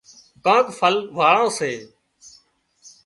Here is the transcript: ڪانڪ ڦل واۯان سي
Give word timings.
ڪانڪ 0.45 0.67
ڦل 0.79 0.95
واۯان 1.17 1.47
سي 1.57 1.71